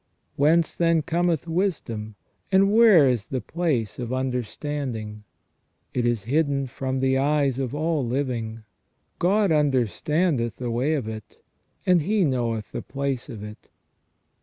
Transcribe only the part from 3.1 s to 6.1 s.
the place of under standing? It